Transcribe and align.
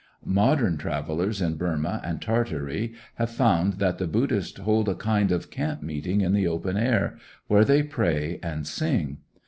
Modern 0.25 0.77
travelers 0.77 1.43
in 1.43 1.57
Burma 1.57 2.01
and 2.03 2.19
Tartary 2.19 2.93
have 3.17 3.29
found 3.29 3.73
that 3.73 3.99
the 3.99 4.07
Buddhists 4.07 4.57
hold 4.57 4.89
a 4.89 4.95
kind 4.95 5.31
of 5.31 5.51
camp 5.51 5.83
meeting 5.83 6.21
in 6.21 6.33
the 6.33 6.47
open 6.47 6.75
air, 6.75 7.19
where 7.45 7.63
they 7.63 7.83
pray 7.83 8.39
and 8.41 8.65
sing. 8.65 9.19